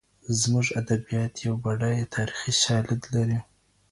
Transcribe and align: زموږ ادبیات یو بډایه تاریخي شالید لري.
زموږ 0.39 0.67
ادبیات 0.81 1.33
یو 1.45 1.55
بډایه 1.63 2.05
تاریخي 2.15 2.51
شالید 2.61 3.03
لري. 3.13 3.39